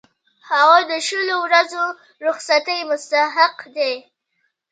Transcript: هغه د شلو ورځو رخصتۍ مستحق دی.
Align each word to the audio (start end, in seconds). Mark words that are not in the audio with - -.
هغه 0.49 0.79
د 0.89 0.91
شلو 1.07 1.37
ورځو 1.45 1.85
رخصتۍ 2.25 2.79
مستحق 2.89 3.55
دی. 3.75 3.93